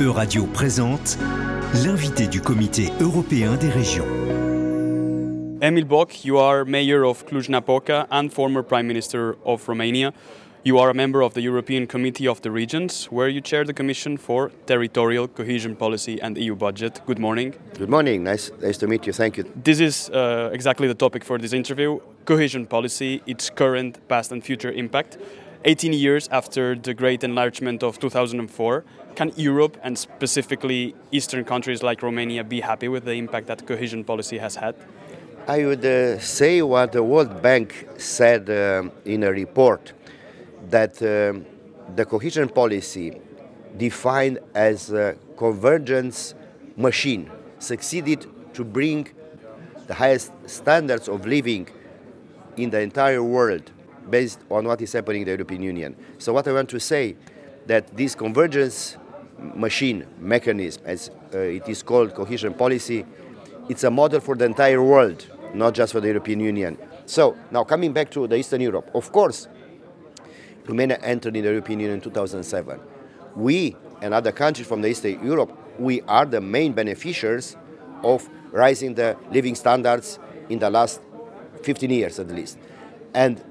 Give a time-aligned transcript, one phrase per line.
[0.00, 1.18] Euradio présente
[1.84, 4.06] l'invité du Comité européen des régions.
[5.60, 10.14] Emil Boc, you are mayor of Cluj-Napoca and former prime minister of Romania.
[10.64, 13.74] You are a member of the European Committee of the Regions, where you chair the
[13.74, 17.02] Commission for Territorial Cohesion Policy and EU Budget.
[17.04, 17.54] Good morning.
[17.78, 18.24] Good morning.
[18.24, 19.12] Nice, nice to meet you.
[19.12, 19.44] Thank you.
[19.54, 24.42] This is uh, exactly the topic for this interview cohesion policy, its current, past, and
[24.42, 25.18] future impact.
[25.66, 28.82] 18 years after the great enlargement of 2004,
[29.14, 34.04] can Europe and specifically Eastern countries like Romania be happy with the impact that cohesion
[34.04, 34.74] policy has had?
[35.46, 39.92] I would uh, say what the World Bank said uh, in a report
[40.68, 41.44] that um,
[41.96, 43.20] the cohesion policy,
[43.76, 46.34] defined as a convergence
[46.76, 49.08] machine, succeeded to bring
[49.86, 51.68] the highest standards of living
[52.56, 53.70] in the entire world
[54.08, 55.96] based on what is happening in the European Union.
[56.18, 57.16] So what I want to say
[57.66, 58.96] that this convergence
[59.54, 63.04] machine mechanism, as uh, it is called cohesion policy,
[63.68, 66.76] it's a model for the entire world, not just for the European Union.
[67.06, 69.48] So now coming back to the Eastern Europe, of course,
[70.66, 72.80] Romania entered in the European Union in 2007.
[73.36, 77.56] We and other countries from the Eastern Europe, we are the main beneficiaries
[78.02, 81.00] of rising the living standards in the last
[81.62, 82.58] 15 years at least.
[83.14, 83.42] And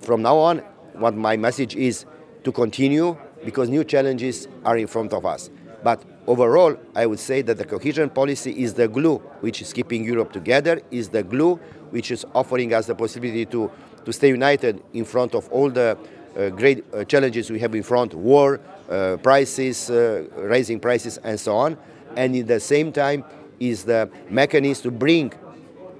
[0.00, 0.58] from now on,
[0.94, 2.06] what my message is
[2.44, 5.50] to continue because new challenges are in front of us.
[5.82, 10.04] But overall, I would say that the cohesion policy is the glue which is keeping
[10.04, 11.56] Europe together, is the glue
[11.90, 13.70] which is offering us the possibility to,
[14.04, 15.98] to stay united in front of all the
[16.36, 21.38] uh, great uh, challenges we have in front war, uh, prices, uh, raising prices, and
[21.38, 21.76] so on.
[22.16, 23.24] And in the same time,
[23.60, 25.32] is the mechanism to bring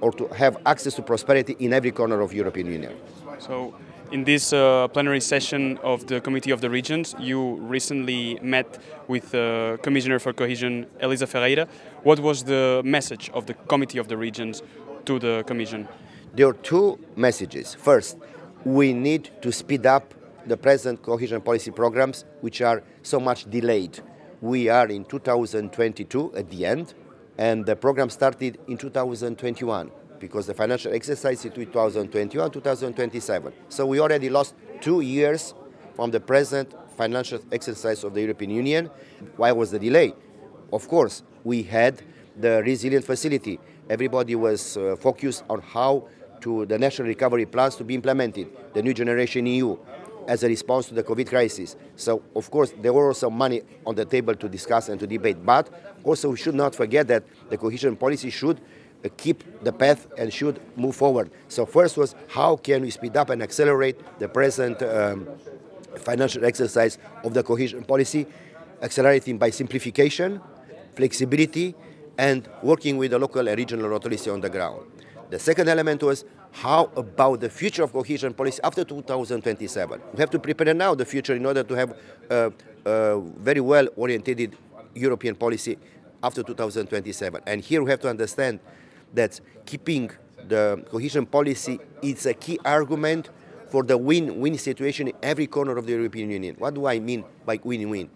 [0.01, 2.95] or to have access to prosperity in every corner of European Union.
[3.39, 3.73] So
[4.11, 9.33] in this uh, plenary session of the Committee of the Regions, you recently met with
[9.33, 11.67] uh, Commissioner for Cohesion, Elisa Ferreira.
[12.03, 14.61] What was the message of the Committee of the Regions
[15.05, 15.87] to the Commission?
[16.35, 17.73] There are two messages.
[17.73, 18.17] First,
[18.63, 20.13] we need to speed up
[20.45, 23.99] the present cohesion policy programs, which are so much delayed.
[24.41, 26.93] We are in 2022 at the end,
[27.37, 33.53] and the program started in 2021 because the financial exercise is 2021 2027.
[33.69, 35.53] So we already lost two years
[35.95, 38.89] from the present financial exercise of the European Union.
[39.37, 40.13] Why was the delay?
[40.71, 42.01] Of course, we had
[42.37, 43.59] the resilient facility.
[43.89, 46.07] Everybody was uh, focused on how
[46.41, 49.77] to the national recovery plans to be implemented, the new generation EU,
[50.27, 51.75] as a response to the COVID crisis.
[51.95, 55.45] So, of course, there were also money on the table to discuss and to debate.
[55.45, 55.69] But
[56.03, 58.59] also, we should not forget that the cohesion policy should
[59.09, 61.31] keep the path and should move forward.
[61.47, 65.27] So first was how can we speed up and accelerate the present um,
[65.97, 68.25] financial exercise of the cohesion policy,
[68.81, 70.41] accelerating by simplification,
[70.95, 71.75] flexibility,
[72.17, 74.81] and working with the local and regional authorities on the ground.
[75.29, 80.01] The second element was how about the future of cohesion policy after 2027?
[80.13, 81.97] We have to prepare now the future in order to have
[82.29, 82.53] a,
[82.85, 84.55] a very well oriented
[84.93, 85.77] European policy
[86.23, 87.41] after 2027.
[87.45, 88.59] And here we have to understand
[89.13, 90.11] that keeping
[90.47, 93.29] the cohesion policy is a key argument
[93.69, 96.55] for the win-win situation in every corner of the European Union.
[96.57, 98.09] What do I mean by win-win?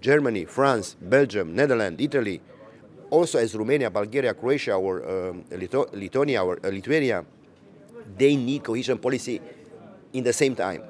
[0.00, 2.40] Germany, France, Belgium, Netherlands, Italy,
[3.10, 7.24] also as Romania, Bulgaria, Croatia, or um, Lithuania, or uh, Lithuania,
[8.16, 9.40] they need cohesion policy
[10.12, 10.82] in the same time.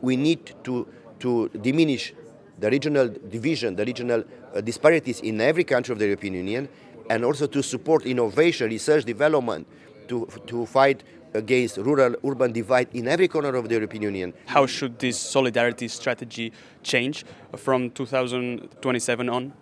[0.00, 0.86] We need to,
[1.20, 2.14] to diminish
[2.58, 4.24] the regional division, the regional
[4.54, 6.68] uh, disparities in every country of the European Union,
[7.10, 9.66] and also to support innovation, research, development,
[10.08, 11.02] to, to fight
[11.34, 14.34] against rural-urban divide in every corner of the European Union.
[14.46, 16.52] How should this solidarity strategy
[16.82, 17.24] change
[17.56, 19.52] from 2027 on?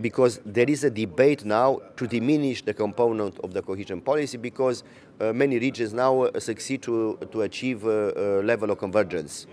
[0.00, 4.82] Because there is a debate now to diminish the component of the cohesion policy because
[5.20, 9.46] uh, many regions now uh, succeed to, to achieve a, a level of convergence,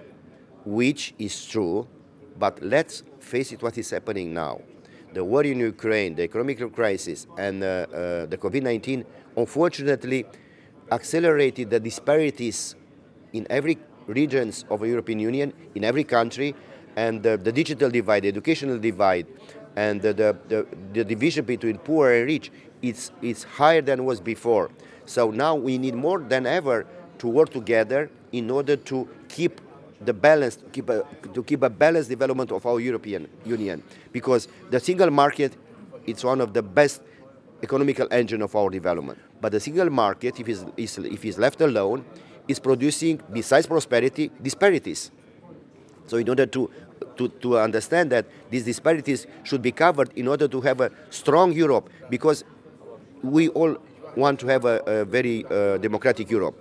[0.65, 1.85] which is true,
[2.39, 4.61] but let's face it what is happening now
[5.17, 9.03] the war in Ukraine, the economic crisis, and uh, uh, the COVID 19
[9.35, 10.25] unfortunately
[10.91, 12.75] accelerated the disparities
[13.33, 16.53] in every regions of the European Union, in every country,
[16.95, 19.25] and the, the digital divide, the educational divide,
[19.75, 22.51] and the, the, the, division between poor and rich,
[22.83, 24.69] it's, it's higher than was before.
[25.05, 26.85] So now we need more than ever
[27.17, 29.61] to work together in order to keep
[30.01, 34.47] the balance to keep a, to keep a balanced development of our European Union because
[34.69, 35.57] the single market
[36.05, 37.01] it's one of the best
[37.61, 39.19] economical engine of our development.
[39.41, 40.63] But the single market, if it's,
[41.05, 42.05] if it's left alone,
[42.47, 45.11] is producing, besides prosperity, disparities.
[46.07, 46.71] So in order to
[47.17, 51.51] to, to understand that these disparities should be covered in order to have a strong
[51.51, 52.43] Europe because
[53.21, 53.77] we all
[54.15, 56.55] want to have a, a very uh, democratic Europe.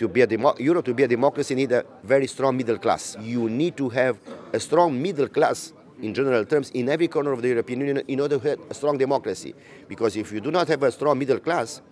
[0.00, 3.18] To be a demo- Europe to be a democracy need a very strong middle class.
[3.20, 4.16] You need to have
[4.50, 8.18] a strong middle class in general terms in every corner of the European Union in
[8.18, 9.54] order to have a strong democracy.
[9.88, 11.82] Because if you do not have a strong middle class,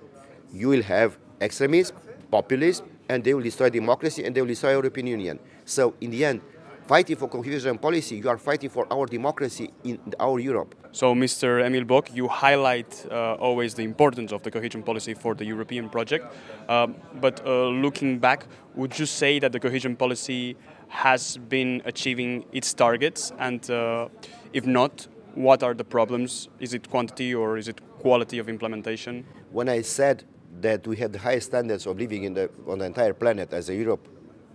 [0.50, 1.96] you will have extremism,
[2.30, 5.38] populism, and they will destroy democracy and they will destroy European Union.
[5.66, 6.40] So in the end,
[6.88, 10.74] fighting for cohesion policy, you are fighting for our democracy in our Europe.
[10.92, 11.62] So, Mr.
[11.62, 15.90] Emil Boc, you highlight uh, always the importance of the cohesion policy for the European
[15.90, 16.34] project.
[16.68, 20.56] Um, but uh, looking back, would you say that the cohesion policy
[20.88, 23.32] has been achieving its targets?
[23.38, 24.08] And uh,
[24.54, 26.48] if not, what are the problems?
[26.58, 29.26] Is it quantity or is it quality of implementation?
[29.52, 30.24] When I said
[30.62, 33.68] that we have the highest standards of living in the, on the entire planet as
[33.68, 34.08] a Europe,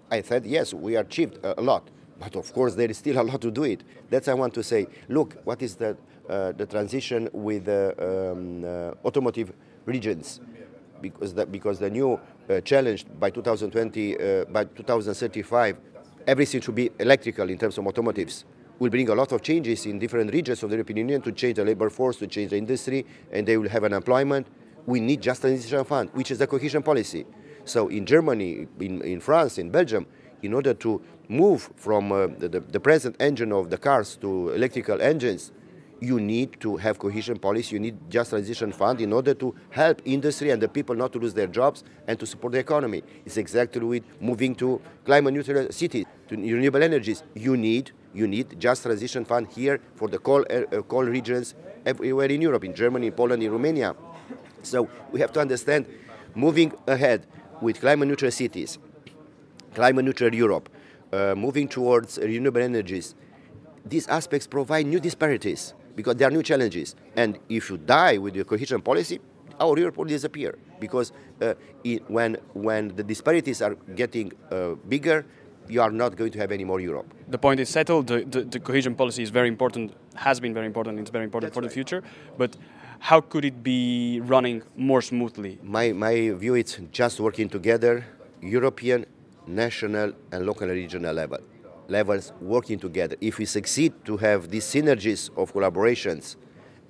[0.09, 1.89] I said yes, we achieved a lot.
[2.19, 3.83] But of course, there is still a lot to do it.
[4.09, 4.87] That's I want to say.
[5.09, 5.97] Look, what is the
[6.29, 9.53] uh, the transition with the um, uh, automotive
[9.85, 10.39] regions?
[11.01, 12.17] Because the, because the new
[12.49, 15.77] uh, challenge by 2020, uh, by 2035,
[16.25, 18.45] everything should be electrical in terms of automotives.
[18.79, 21.57] Will bring a lot of changes in different regions of the European Union to change
[21.57, 24.47] the labor force, to change the industry, and they will have an employment.
[24.85, 27.25] We need just a transition fund, which is the cohesion policy.
[27.65, 30.05] So in Germany, in, in France, in Belgium,
[30.43, 35.01] in order to move from uh, the, the, present engine of the cars to electrical
[35.01, 35.51] engines,
[35.99, 40.01] you need to have cohesion policy, you need just transition fund in order to help
[40.03, 43.01] industry and the people not to lose their jobs and to support the economy.
[43.25, 47.23] It's exactly with moving to climate neutral cities, to renewable energies.
[47.33, 51.55] You need you need just transition fund here for the coal, uh, coal regions
[51.85, 53.95] everywhere in Europe, in Germany, in Poland, in Romania.
[54.61, 55.87] So we have to understand
[56.35, 57.25] moving ahead
[57.61, 58.77] with climate neutral cities,
[59.73, 60.69] climate neutral Europe,
[61.11, 63.15] uh, moving towards renewable energies,
[63.85, 66.95] these aspects provide new disparities because there are new challenges.
[67.15, 69.19] And if you die with your cohesion policy,
[69.59, 71.11] our Europe will disappear because
[71.41, 71.53] uh,
[71.83, 75.25] it, when, when the disparities are getting uh, bigger,
[75.69, 77.13] you are not going to have any more Europe.
[77.29, 78.07] The point is settled.
[78.07, 81.51] The, the, the, cohesion policy is very important, has been very important, it's very important
[81.51, 81.69] That's for right.
[81.69, 82.03] the future.
[82.37, 82.57] But
[82.99, 85.59] how could it be running more smoothly?
[85.63, 88.05] My, my view is just working together,
[88.41, 89.05] European,
[89.47, 91.39] national, and local and regional level
[91.87, 93.15] levels working together.
[93.21, 96.35] If we succeed to have these synergies of collaborations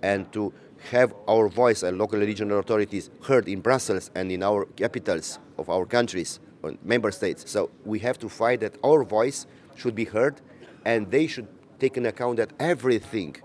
[0.02, 0.54] and to
[0.92, 5.40] have our voice and local and regional authorities heard in Brussels and in our capitals
[5.58, 7.50] of our countries, or member states.
[7.50, 9.46] So we have to fight that our voice
[9.76, 10.42] should be heard
[10.86, 11.48] and they should
[11.80, 13.36] take into account that everything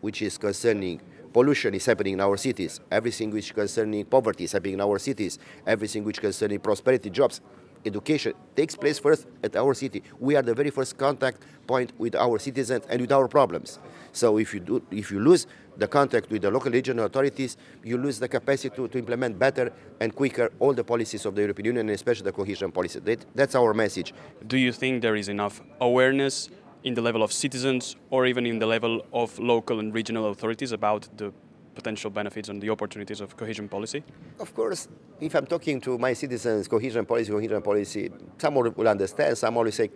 [0.00, 1.00] which is concerning
[1.32, 5.38] pollution is happening in our cities, everything which concerning poverty is happening in our cities,
[5.66, 7.40] everything which concerning prosperity, jobs,
[7.84, 10.02] education takes place first at our city.
[10.18, 13.78] We are the very first contact point with our citizens and with our problems.
[14.12, 15.46] So if you, do, if you lose
[15.76, 19.72] the contact with the local regional authorities, you lose the capacity to, to implement better
[20.00, 23.00] and quicker all the policies of the European Union, and especially the cohesion policy.
[23.00, 24.12] That, that's our message.
[24.46, 26.48] Do you think there is enough awareness
[26.82, 30.72] in the level of citizens or even in the level of local and regional authorities
[30.72, 31.32] about the
[31.74, 34.02] potential benefits and the opportunities of cohesion policy?
[34.38, 34.88] Of course,
[35.20, 39.70] if I'm talking to my citizens, cohesion policy, cohesion policy, some will understand, some will
[39.72, 39.90] say,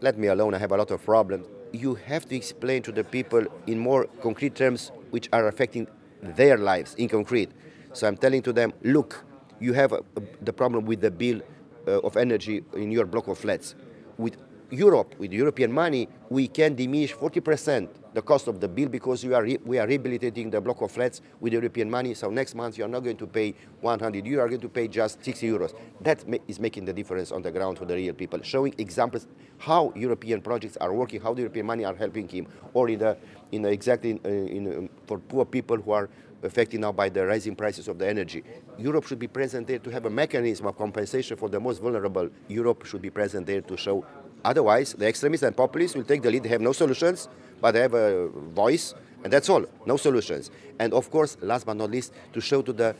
[0.00, 1.46] let me alone, I have a lot of problems.
[1.72, 5.86] You have to explain to the people in more concrete terms which are affecting
[6.22, 7.50] their lives in concrete.
[7.92, 9.24] So I'm telling to them, look,
[9.60, 11.40] you have a, a, the problem with the bill
[11.86, 13.74] uh, of energy in your block of flats.
[14.18, 14.36] With
[14.74, 19.34] Europe, with European money, we can diminish 40% the cost of the bill because we
[19.34, 22.14] are, we are rehabilitating the block of flats with European money.
[22.14, 24.86] So next month you are not going to pay 100 you are going to pay
[24.86, 25.74] just 60 euros.
[26.00, 29.26] That ma is making the difference on the ground for the real people, showing examples
[29.58, 33.16] how European projects are working, how the European money are helping him, or in the,
[33.50, 36.08] in the exactly in, uh, in, um, for poor people who are
[36.44, 38.44] affected now by the rising prices of the energy.
[38.78, 42.28] Europe should be present there to have a mechanism of compensation for the most vulnerable.
[42.48, 44.04] Europe should be present there to show
[44.44, 46.42] Otherwise, the extremists and populists will take the lead.
[46.42, 47.28] They have no solutions,
[47.60, 49.64] but they have a voice, and that's all.
[49.86, 50.50] No solutions.
[50.78, 52.94] And of course, last but not least, to show to the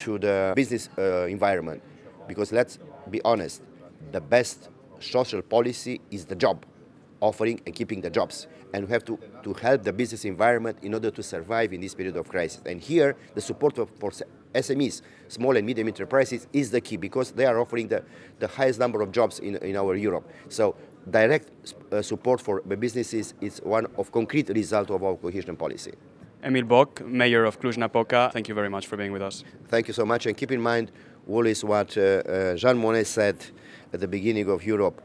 [0.00, 1.80] to the business uh, environment,
[2.26, 3.62] because let's be honest,
[4.10, 6.66] the best social policy is the job,
[7.20, 8.48] offering and keeping the jobs.
[8.74, 11.94] And we have to, to help the business environment in order to survive in this
[11.94, 12.62] period of crisis.
[12.66, 14.10] And here, the support for
[14.54, 18.02] SMEs, small and medium enterprises, is the key because they are offering the,
[18.38, 20.28] the highest number of jobs in, in our Europe.
[20.48, 20.74] So
[21.10, 21.48] direct
[21.90, 25.92] uh, support for the businesses is one of concrete result of our cohesion policy.
[26.44, 29.44] Emil Boc, Mayor of Cluj-Napoca, thank you very much for being with us.
[29.68, 30.90] Thank you so much, and keep in mind
[31.28, 33.36] always what uh, uh, Jean Monnet said
[33.92, 35.00] at the beginning of Europe,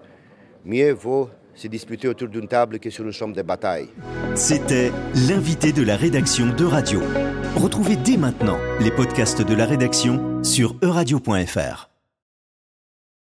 [0.66, 3.90] mieux vaut se disputer autour d'une table que sur une champ de bataille.
[4.36, 4.92] C'était
[5.28, 7.02] l'invité de la rédaction d'Euradio.
[7.58, 11.87] Retrouvez dès maintenant les podcasts de la rédaction sur euradio.fr.